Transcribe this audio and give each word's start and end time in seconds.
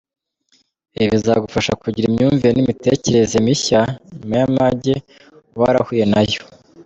Ibi 0.97 1.07
bizagufasha 1.13 1.73
kugira 1.81 2.05
imyumvire 2.07 2.51
n’imitekerereze 2.53 3.35
mishya 3.45 3.81
nyuma 4.17 4.33
y’amage 4.39 4.93
uba 5.53 5.61
warahuye 5.63 6.05
nayo. 6.13 6.41